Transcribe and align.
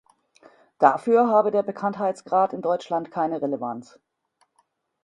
Dafür 0.79 1.27
habe 1.27 1.51
der 1.51 1.61
Bekanntheitsgrad 1.61 2.53
in 2.53 2.63
Deutschland 2.63 3.11
keine 3.11 3.39
Relevanz. 3.39 3.99